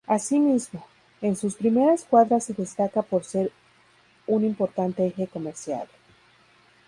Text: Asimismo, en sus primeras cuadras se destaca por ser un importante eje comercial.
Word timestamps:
Asimismo, 0.07 0.83
en 1.21 1.35
sus 1.35 1.53
primeras 1.53 2.05
cuadras 2.05 2.45
se 2.45 2.53
destaca 2.53 3.03
por 3.03 3.23
ser 3.23 3.51
un 4.25 4.43
importante 4.43 5.05
eje 5.05 5.27
comercial. 5.27 5.87